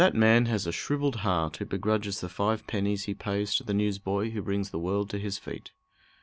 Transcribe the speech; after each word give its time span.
That 0.01 0.15
man 0.15 0.47
has 0.47 0.65
a 0.65 0.71
shrivelled 0.71 1.17
heart 1.17 1.57
who 1.57 1.65
begrudges 1.65 2.21
the 2.21 2.27
five 2.27 2.65
pennies 2.65 3.03
he 3.03 3.13
pays 3.13 3.53
to 3.53 3.63
the 3.63 3.75
newsboy 3.75 4.31
who 4.31 4.41
brings 4.41 4.71
the 4.71 4.79
world 4.79 5.11
to 5.11 5.19
his 5.19 5.37
feet. 5.37 5.73